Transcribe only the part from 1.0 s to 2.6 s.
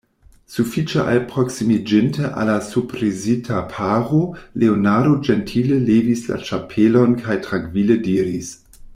alproksimiĝinte al la